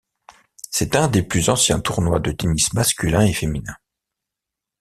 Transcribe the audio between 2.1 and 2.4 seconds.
de